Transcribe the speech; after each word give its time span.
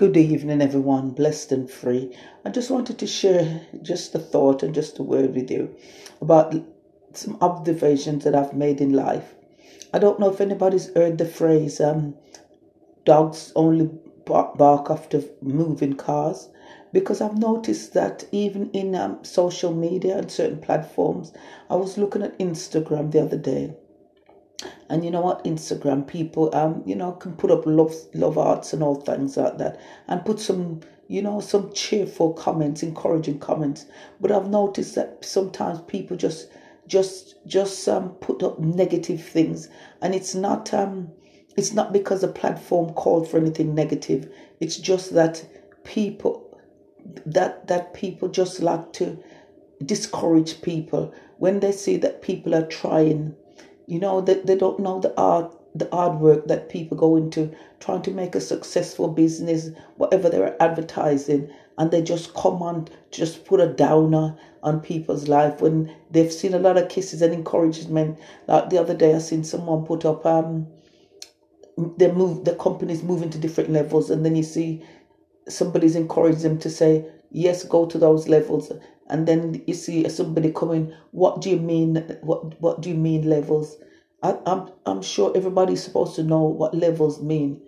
Good 0.00 0.16
evening, 0.16 0.62
everyone, 0.62 1.10
blessed 1.10 1.52
and 1.52 1.70
free. 1.70 2.16
I 2.42 2.48
just 2.48 2.70
wanted 2.70 2.98
to 3.00 3.06
share 3.06 3.66
just 3.82 4.14
a 4.14 4.18
thought 4.18 4.62
and 4.62 4.74
just 4.74 4.98
a 4.98 5.02
word 5.02 5.34
with 5.34 5.50
you 5.50 5.76
about 6.22 6.54
some 7.12 7.36
observations 7.42 8.24
that 8.24 8.34
I've 8.34 8.54
made 8.54 8.80
in 8.80 8.94
life. 8.94 9.34
I 9.92 9.98
don't 9.98 10.18
know 10.18 10.30
if 10.30 10.40
anybody's 10.40 10.90
heard 10.94 11.18
the 11.18 11.26
phrase 11.26 11.82
um, 11.82 12.14
dogs 13.04 13.52
only 13.54 13.90
bark, 14.24 14.88
after 14.88 15.22
moving 15.42 15.92
cars 15.92 16.48
because 16.94 17.20
I've 17.20 17.36
noticed 17.36 17.92
that 17.92 18.24
even 18.32 18.70
in 18.70 18.94
um, 18.94 19.22
social 19.22 19.74
media 19.74 20.16
and 20.16 20.30
certain 20.30 20.62
platforms, 20.62 21.30
I 21.68 21.76
was 21.76 21.98
looking 21.98 22.22
at 22.22 22.38
Instagram 22.38 23.12
the 23.12 23.20
other 23.20 23.36
day 23.36 23.76
and 24.88 25.04
you 25.04 25.10
know 25.10 25.20
what? 25.20 25.44
Instagram 25.44 26.06
people, 26.06 26.54
um, 26.54 26.82
you 26.86 26.94
know, 26.94 27.12
can 27.12 27.34
put 27.34 27.50
up 27.50 27.64
love, 27.66 27.94
love 28.14 28.38
arts 28.38 28.72
and 28.72 28.82
all 28.82 28.96
things 28.96 29.36
like 29.36 29.58
that, 29.58 29.80
and 30.08 30.24
put 30.24 30.40
some, 30.40 30.80
you 31.08 31.22
know, 31.22 31.40
some 31.40 31.72
cheerful 31.72 32.32
comments, 32.34 32.82
encouraging 32.82 33.38
comments. 33.38 33.86
But 34.20 34.32
I've 34.32 34.48
noticed 34.48 34.94
that 34.96 35.24
sometimes 35.24 35.80
people 35.82 36.16
just, 36.16 36.48
just, 36.86 37.36
just 37.46 37.88
um, 37.88 38.10
put 38.20 38.42
up 38.42 38.58
negative 38.58 39.22
things, 39.22 39.68
and 40.02 40.14
it's 40.14 40.34
not, 40.34 40.74
um, 40.74 41.10
it's 41.56 41.72
not 41.72 41.92
because 41.92 42.20
the 42.20 42.28
platform 42.28 42.92
called 42.94 43.28
for 43.28 43.38
anything 43.38 43.74
negative. 43.74 44.32
It's 44.60 44.76
just 44.76 45.14
that 45.14 45.44
people, 45.84 46.58
that 47.26 47.66
that 47.66 47.94
people 47.94 48.28
just 48.28 48.60
like 48.60 48.92
to 48.92 49.22
discourage 49.84 50.60
people 50.60 51.12
when 51.38 51.60
they 51.60 51.72
see 51.72 51.96
that 51.96 52.22
people 52.22 52.54
are 52.54 52.66
trying 52.66 53.34
you 53.90 53.98
know, 53.98 54.20
that 54.20 54.46
they, 54.46 54.54
they 54.54 54.58
don't 54.58 54.78
know 54.78 55.00
the 55.00 55.12
art 55.20 55.56
the 55.74 55.88
hard 55.92 56.20
work 56.20 56.46
that 56.46 56.68
people 56.68 56.96
go 56.96 57.16
into 57.16 57.54
trying 57.78 58.02
to 58.02 58.10
make 58.10 58.34
a 58.34 58.40
successful 58.40 59.08
business, 59.08 59.70
whatever 59.96 60.28
they're 60.28 60.60
advertising, 60.60 61.48
and 61.78 61.90
they 61.90 62.02
just 62.02 62.34
come 62.34 62.62
on, 62.62 62.88
just 63.12 63.44
put 63.44 63.60
a 63.60 63.68
downer 63.68 64.36
on 64.62 64.80
people's 64.80 65.28
life 65.28 65.60
when 65.60 65.94
they've 66.10 66.32
seen 66.32 66.54
a 66.54 66.58
lot 66.58 66.76
of 66.76 66.88
kisses 66.88 67.22
and 67.22 67.32
encouragement. 67.32 68.18
Like 68.48 68.70
the 68.70 68.78
other 68.78 68.96
day, 68.96 69.14
I 69.14 69.18
seen 69.18 69.44
someone 69.44 69.86
put 69.86 70.04
up, 70.04 70.26
um, 70.26 70.66
they 71.96 72.10
move, 72.10 72.44
the 72.44 72.56
company's 72.56 73.02
moving 73.02 73.30
to 73.30 73.38
different 73.38 73.70
levels, 73.70 74.10
and 74.10 74.24
then 74.24 74.34
you 74.34 74.42
see 74.42 74.84
somebody's 75.48 75.96
encouraging 75.96 76.42
them 76.42 76.58
to 76.58 76.70
say, 76.70 77.06
yes, 77.30 77.64
go 77.64 77.86
to 77.86 77.98
those 77.98 78.28
levels, 78.28 78.72
and 79.08 79.26
then 79.26 79.62
you 79.66 79.74
see 79.74 80.08
somebody 80.08 80.52
coming 80.52 80.92
what 81.12 81.40
do 81.40 81.50
you 81.50 81.58
mean 81.58 81.96
what 82.22 82.60
what 82.60 82.80
do 82.80 82.88
you 82.90 82.94
mean 82.96 83.28
levels? 83.28 83.76
I, 84.22 84.38
I'm, 84.46 84.70
I'm 84.86 85.02
sure 85.02 85.32
everybody's 85.34 85.82
supposed 85.82 86.14
to 86.16 86.22
know 86.22 86.42
what 86.42 86.74
levels 86.74 87.22
mean 87.22 87.62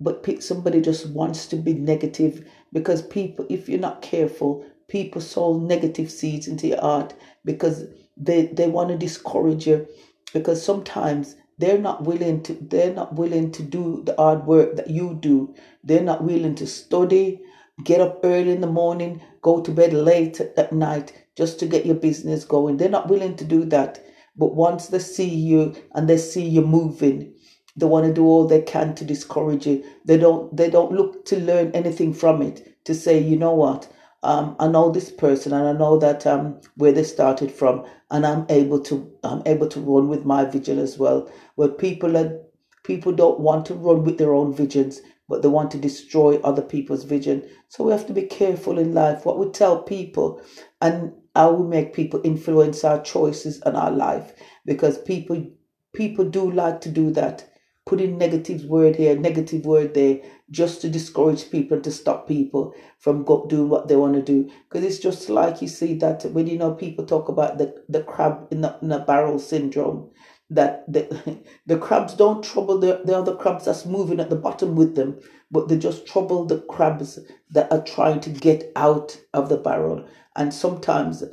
but 0.00 0.26
somebody 0.42 0.80
just 0.80 1.08
wants 1.10 1.46
to 1.46 1.56
be 1.56 1.72
negative 1.74 2.44
because 2.72 3.02
people 3.02 3.46
if 3.48 3.68
you're 3.68 3.78
not 3.78 4.02
careful 4.02 4.64
people 4.88 5.20
sow 5.20 5.58
negative 5.58 6.10
seeds 6.10 6.48
into 6.48 6.66
your 6.66 6.80
heart 6.80 7.14
because 7.44 7.84
they 8.16 8.46
they 8.46 8.68
want 8.68 8.88
to 8.90 8.98
discourage 8.98 9.66
you 9.66 9.86
because 10.32 10.62
sometimes 10.64 11.36
they're 11.58 11.78
not 11.78 12.02
willing 12.04 12.42
to 12.42 12.54
they're 12.54 12.92
not 12.92 13.14
willing 13.14 13.50
to 13.52 13.62
do 13.62 14.02
the 14.04 14.14
hard 14.18 14.44
work 14.46 14.76
that 14.76 14.90
you 14.90 15.14
do. 15.20 15.54
They're 15.84 16.02
not 16.02 16.24
willing 16.24 16.56
to 16.56 16.66
study 16.66 17.40
get 17.82 18.00
up 18.00 18.20
early 18.24 18.52
in 18.52 18.60
the 18.60 18.66
morning, 18.66 19.20
go 19.42 19.60
to 19.60 19.70
bed 19.70 19.92
late 19.92 20.40
at 20.40 20.72
night 20.72 21.12
just 21.36 21.58
to 21.60 21.66
get 21.66 21.86
your 21.86 21.96
business 21.96 22.44
going. 22.44 22.76
They're 22.76 22.88
not 22.88 23.08
willing 23.08 23.36
to 23.36 23.44
do 23.44 23.64
that. 23.66 24.04
But 24.36 24.54
once 24.54 24.88
they 24.88 24.98
see 25.00 25.28
you 25.28 25.74
and 25.94 26.08
they 26.08 26.16
see 26.18 26.46
you 26.46 26.62
moving, 26.62 27.34
they 27.76 27.86
want 27.86 28.06
to 28.06 28.12
do 28.12 28.24
all 28.24 28.46
they 28.46 28.62
can 28.62 28.94
to 28.96 29.04
discourage 29.04 29.66
you. 29.66 29.84
They 30.04 30.18
don't 30.18 30.54
they 30.56 30.70
don't 30.70 30.92
look 30.92 31.24
to 31.26 31.40
learn 31.40 31.72
anything 31.72 32.12
from 32.14 32.42
it 32.42 32.76
to 32.84 32.94
say, 32.94 33.18
you 33.18 33.36
know 33.36 33.54
what, 33.54 33.88
um, 34.22 34.56
I 34.58 34.68
know 34.68 34.90
this 34.90 35.10
person 35.10 35.52
and 35.52 35.66
I 35.68 35.72
know 35.72 35.98
that 35.98 36.26
um, 36.26 36.60
where 36.76 36.92
they 36.92 37.04
started 37.04 37.50
from 37.52 37.84
and 38.10 38.26
I'm 38.26 38.46
able 38.48 38.80
to 38.84 39.10
I'm 39.24 39.42
able 39.46 39.68
to 39.68 39.80
run 39.80 40.08
with 40.08 40.24
my 40.24 40.44
vision 40.44 40.78
as 40.78 40.98
well. 40.98 41.30
Where 41.56 41.68
people 41.68 42.16
are 42.16 42.40
people 42.84 43.12
don't 43.12 43.40
want 43.40 43.66
to 43.66 43.74
run 43.74 44.04
with 44.04 44.18
their 44.18 44.34
own 44.34 44.54
visions 44.54 45.00
but 45.28 45.42
they 45.42 45.48
want 45.48 45.70
to 45.72 45.78
destroy 45.78 46.36
other 46.38 46.62
people's 46.62 47.04
vision. 47.04 47.48
So 47.68 47.84
we 47.84 47.92
have 47.92 48.06
to 48.06 48.12
be 48.12 48.22
careful 48.22 48.78
in 48.78 48.94
life 48.94 49.24
what 49.24 49.38
we 49.38 49.50
tell 49.50 49.82
people 49.82 50.42
and 50.80 51.12
how 51.34 51.52
we 51.52 51.66
make 51.68 51.94
people 51.94 52.20
influence 52.24 52.84
our 52.84 53.02
choices 53.02 53.60
and 53.62 53.76
our 53.76 53.90
life. 53.90 54.34
Because 54.64 54.98
people 54.98 55.46
people 55.94 56.24
do 56.24 56.50
like 56.50 56.80
to 56.82 56.90
do 56.90 57.10
that. 57.12 57.50
Putting 57.86 58.16
negative 58.16 58.64
word 58.64 58.96
here 58.96 59.16
negative 59.16 59.66
word 59.66 59.94
there 59.94 60.20
just 60.50 60.80
to 60.82 60.88
discourage 60.88 61.50
people 61.50 61.80
to 61.80 61.90
stop 61.90 62.26
people 62.28 62.74
from 62.98 63.24
doing 63.48 63.68
what 63.68 63.88
they 63.88 63.96
want 63.96 64.14
to 64.14 64.22
do. 64.22 64.50
Because 64.68 64.84
it's 64.84 64.98
just 64.98 65.28
like 65.28 65.60
you 65.62 65.68
see 65.68 65.94
that 65.98 66.24
when 66.32 66.46
you 66.46 66.58
know 66.58 66.72
people 66.74 67.04
talk 67.04 67.28
about 67.28 67.58
the, 67.58 67.74
the 67.88 68.02
crab 68.02 68.48
in 68.50 68.62
the, 68.62 68.78
in 68.80 68.88
the 68.88 69.00
barrel 69.00 69.38
syndrome 69.38 70.10
that 70.50 70.84
the, 70.92 71.40
the 71.66 71.78
crabs 71.78 72.14
don't 72.14 72.44
trouble 72.44 72.78
the, 72.78 73.02
the 73.04 73.16
other 73.16 73.36
crabs 73.36 73.66
that's 73.66 73.86
moving 73.86 74.20
at 74.20 74.30
the 74.30 74.36
bottom 74.36 74.76
with 74.76 74.96
them, 74.96 75.20
but 75.50 75.68
they 75.68 75.78
just 75.78 76.06
trouble 76.06 76.46
the 76.46 76.60
crabs 76.62 77.18
that 77.50 77.72
are 77.72 77.82
trying 77.82 78.20
to 78.20 78.30
get 78.30 78.72
out 78.76 79.18
of 79.34 79.48
the 79.48 79.56
barrel. 79.58 80.06
And 80.36 80.54
sometimes 80.54 81.24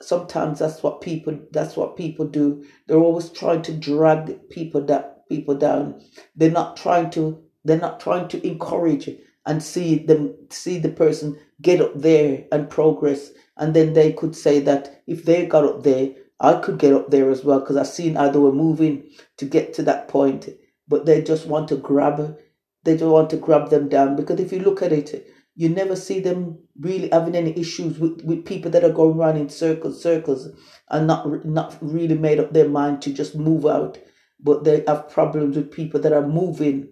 sometimes 0.00 0.60
that's 0.60 0.82
what 0.82 1.00
people 1.00 1.38
that's 1.52 1.76
what 1.76 1.96
people 1.96 2.26
do. 2.26 2.64
They're 2.86 2.98
always 2.98 3.30
trying 3.30 3.62
to 3.62 3.72
drag 3.74 4.50
people 4.50 4.84
that 4.86 5.28
people 5.28 5.54
down. 5.56 6.02
They're 6.36 6.50
not 6.50 6.76
trying 6.76 7.10
to 7.12 7.42
they're 7.64 7.78
not 7.80 8.00
trying 8.00 8.28
to 8.28 8.46
encourage 8.46 9.10
and 9.46 9.62
see 9.62 9.98
them 9.98 10.34
see 10.50 10.78
the 10.78 10.90
person 10.90 11.38
get 11.62 11.80
up 11.80 11.92
there 11.96 12.44
and 12.52 12.70
progress 12.70 13.30
and 13.58 13.74
then 13.74 13.92
they 13.94 14.12
could 14.12 14.36
say 14.36 14.60
that 14.60 15.02
if 15.06 15.24
they 15.24 15.46
got 15.46 15.64
up 15.64 15.82
there 15.84 16.10
I 16.44 16.60
could 16.60 16.78
get 16.78 16.92
up 16.92 17.10
there 17.10 17.30
as 17.30 17.44
well 17.44 17.60
because 17.60 17.76
I've 17.76 17.86
seen 17.88 18.16
how 18.16 18.28
they 18.30 18.38
were 18.38 18.52
moving 18.52 19.04
to 19.38 19.46
get 19.46 19.74
to 19.74 19.82
that 19.84 20.08
point, 20.08 20.48
but 20.88 21.06
they 21.06 21.22
just 21.22 21.46
want 21.46 21.68
to 21.68 21.76
grab, 21.76 22.38
they 22.84 22.96
don't 22.96 23.12
want 23.12 23.30
to 23.30 23.38
grab 23.38 23.70
them 23.70 23.88
down 23.88 24.16
because 24.16 24.40
if 24.40 24.52
you 24.52 24.60
look 24.60 24.82
at 24.82 24.92
it, 24.92 25.26
you 25.56 25.68
never 25.70 25.96
see 25.96 26.20
them 26.20 26.58
really 26.80 27.08
having 27.10 27.34
any 27.36 27.58
issues 27.58 27.98
with, 27.98 28.22
with 28.24 28.44
people 28.44 28.70
that 28.72 28.84
are 28.84 28.92
going 28.92 29.18
around 29.18 29.36
in 29.38 29.48
circles, 29.48 30.02
circles, 30.02 30.48
and 30.90 31.06
not 31.06 31.44
not 31.46 31.76
really 31.80 32.16
made 32.16 32.40
up 32.40 32.52
their 32.52 32.68
mind 32.68 33.00
to 33.02 33.12
just 33.12 33.36
move 33.36 33.64
out, 33.64 33.98
but 34.40 34.64
they 34.64 34.84
have 34.88 35.08
problems 35.08 35.56
with 35.56 35.70
people 35.72 36.00
that 36.00 36.12
are 36.12 36.26
moving, 36.26 36.88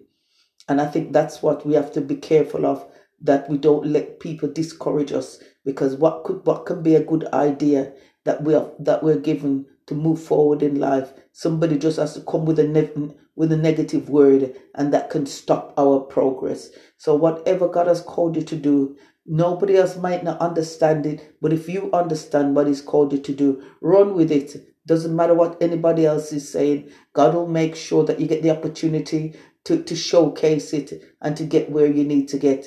and 0.69 0.81
I 0.81 0.87
think 0.87 1.13
that's 1.13 1.41
what 1.43 1.65
we 1.65 1.73
have 1.75 1.91
to 1.93 2.01
be 2.01 2.15
careful 2.15 2.65
of 2.65 2.85
that 3.23 3.49
we 3.49 3.57
don't 3.57 3.87
let 3.87 4.19
people 4.21 4.49
discourage 4.51 5.13
us 5.13 5.39
because 5.65 5.95
what 5.97 6.25
could 6.25 6.45
what 6.45 6.65
can 6.67 6.83
be 6.83 6.95
a 6.95 7.03
good 7.03 7.25
idea 7.33 7.93
that 8.25 8.43
we 8.43 8.55
are 8.55 8.71
that 8.79 9.03
we're 9.03 9.19
given 9.19 9.65
to 9.87 9.95
move 9.95 10.21
forward 10.21 10.63
in 10.63 10.79
life. 10.79 11.13
Somebody 11.33 11.77
just 11.77 11.97
has 11.99 12.15
to 12.15 12.21
come 12.21 12.45
with 12.45 12.59
a 12.59 12.67
ne- 12.67 13.15
with 13.35 13.51
a 13.53 13.57
negative 13.57 14.09
word, 14.09 14.55
and 14.75 14.93
that 14.93 15.09
can 15.09 15.25
stop 15.25 15.73
our 15.77 15.99
progress. 16.01 16.71
So 16.97 17.15
whatever 17.15 17.67
God 17.69 17.87
has 17.87 18.01
called 18.01 18.35
you 18.37 18.43
to 18.43 18.55
do, 18.57 18.97
nobody 19.25 19.77
else 19.77 19.97
might 19.97 20.23
not 20.23 20.39
understand 20.41 21.05
it, 21.07 21.35
but 21.41 21.53
if 21.53 21.69
you 21.69 21.91
understand 21.93 22.55
what 22.55 22.67
He's 22.67 22.81
called 22.81 23.13
you 23.13 23.19
to 23.19 23.33
do, 23.33 23.63
run 23.81 24.15
with 24.15 24.31
it. 24.31 24.55
Doesn't 24.87 25.15
matter 25.15 25.33
what 25.35 25.57
anybody 25.61 26.05
else 26.05 26.33
is 26.33 26.49
saying. 26.51 26.91
God 27.13 27.35
will 27.35 27.47
make 27.47 27.75
sure 27.75 28.03
that 28.05 28.19
you 28.19 28.27
get 28.27 28.43
the 28.43 28.51
opportunity 28.51 29.35
to, 29.65 29.83
to 29.83 29.95
showcase 29.95 30.73
it 30.73 30.93
and 31.21 31.37
to 31.37 31.45
get 31.45 31.71
where 31.71 31.87
you 31.87 32.03
need 32.05 32.29
to 32.29 32.39
get. 32.39 32.65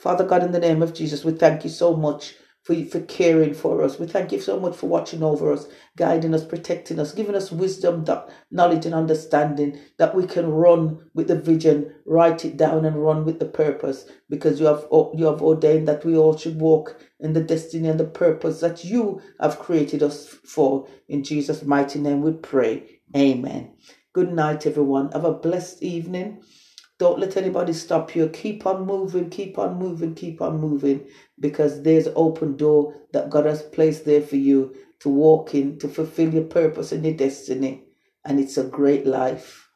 Father 0.00 0.24
God, 0.26 0.44
in 0.44 0.52
the 0.52 0.60
name 0.60 0.82
of 0.82 0.94
Jesus, 0.94 1.24
we 1.24 1.32
thank 1.32 1.64
you 1.64 1.70
so 1.70 1.96
much 1.96 2.34
for, 2.64 2.74
for 2.86 3.00
caring 3.02 3.54
for 3.54 3.82
us. 3.82 3.98
We 3.98 4.06
thank 4.06 4.32
you 4.32 4.40
so 4.40 4.60
much 4.60 4.76
for 4.76 4.88
watching 4.88 5.22
over 5.22 5.52
us, 5.52 5.68
guiding 5.96 6.34
us, 6.34 6.44
protecting 6.44 7.00
us, 7.00 7.12
giving 7.14 7.36
us 7.36 7.52
wisdom, 7.52 8.04
that 8.06 8.30
knowledge, 8.50 8.86
and 8.86 8.94
understanding 8.94 9.78
that 9.98 10.14
we 10.14 10.26
can 10.26 10.48
run 10.50 11.00
with 11.14 11.28
the 11.28 11.40
vision, 11.40 11.94
write 12.06 12.44
it 12.44 12.56
down, 12.58 12.84
and 12.86 13.02
run 13.02 13.24
with 13.24 13.40
the 13.40 13.46
purpose. 13.46 14.06
Because 14.30 14.60
you 14.60 14.66
have 14.66 14.86
you 15.14 15.26
have 15.26 15.42
ordained 15.42 15.88
that 15.88 16.04
we 16.04 16.16
all 16.16 16.36
should 16.36 16.60
walk 16.60 17.00
in 17.20 17.34
the 17.34 17.42
destiny 17.44 17.88
and 17.88 18.00
the 18.00 18.04
purpose 18.06 18.60
that 18.60 18.84
you 18.84 19.20
have 19.40 19.58
created 19.60 20.02
us 20.02 20.26
for. 20.28 20.88
In 21.08 21.24
Jesus' 21.24 21.64
mighty 21.64 22.00
name, 22.00 22.22
we 22.22 22.32
pray. 22.32 23.00
Amen. 23.16 23.72
Good 24.12 24.32
night, 24.32 24.66
everyone. 24.66 25.12
Have 25.12 25.24
a 25.24 25.32
blessed 25.32 25.82
evening. 25.82 26.42
Don't 26.98 27.20
let 27.20 27.36
anybody 27.36 27.72
stop 27.72 28.16
you. 28.16 28.28
Keep 28.28 28.66
on 28.66 28.86
moving, 28.86 29.30
keep 29.30 29.58
on 29.58 29.78
moving, 29.78 30.14
keep 30.14 30.42
on 30.42 30.60
moving 30.60 31.06
because 31.40 31.82
there's 31.82 32.08
open 32.16 32.56
door 32.56 32.94
that 33.12 33.30
God 33.30 33.46
has 33.46 33.62
placed 33.62 34.04
there 34.04 34.22
for 34.22 34.36
you 34.36 34.74
to 35.00 35.08
walk 35.08 35.54
in, 35.54 35.78
to 35.78 35.88
fulfill 35.88 36.34
your 36.34 36.44
purpose 36.44 36.92
and 36.92 37.04
your 37.04 37.14
destiny. 37.14 37.84
And 38.24 38.40
it's 38.40 38.58
a 38.58 38.64
great 38.64 39.06
life. 39.06 39.67